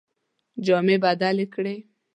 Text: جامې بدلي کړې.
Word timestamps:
جامې 0.65 0.95
بدلي 1.03 1.45
کړې. 1.53 1.75